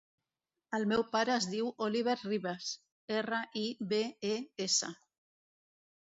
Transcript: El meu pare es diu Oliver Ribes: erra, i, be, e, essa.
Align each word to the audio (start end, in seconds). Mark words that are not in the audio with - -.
El 0.77 0.85
meu 0.91 1.03
pare 1.15 1.33
es 1.33 1.47
diu 1.51 1.69
Oliver 1.87 2.15
Ribes: 2.21 2.71
erra, 3.19 3.43
i, 3.63 3.67
be, 3.93 4.01
e, 4.33 4.35
essa. 4.69 4.93